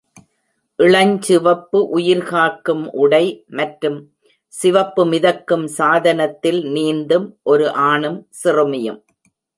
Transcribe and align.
இளஞ்சிவப்பு 0.79 1.79
உயிர்காக்கும் 1.97 2.81
உடை 3.03 3.25
மற்றும் 3.59 3.99
சிவப்பு 4.53 5.05
மிதக்கும் 5.05 5.67
சாதனத்தில் 5.77 6.61
நீந்தும் 6.75 7.27
ஒரு 7.43 7.67
ஆணும் 7.89 8.19
சிறுமியும். 8.41 8.99